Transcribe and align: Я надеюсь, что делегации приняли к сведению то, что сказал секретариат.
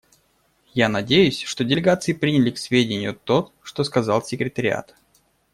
Я 0.73 0.89
надеюсь, 0.89 1.43
что 1.43 1.63
делегации 1.63 2.13
приняли 2.13 2.49
к 2.49 2.57
сведению 2.57 3.13
то, 3.13 3.51
что 3.61 3.83
сказал 3.83 4.23
секретариат. 4.23 4.95